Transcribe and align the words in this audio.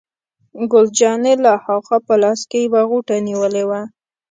ګل 0.71 0.85
جانې 0.97 1.33
له 1.43 1.53
ها 1.63 1.75
خوا 1.85 1.97
په 2.07 2.13
لاس 2.21 2.41
کې 2.49 2.59
یوه 2.67 2.81
غوټه 2.89 3.15
نیولې 3.27 3.63
وه. 3.69 3.81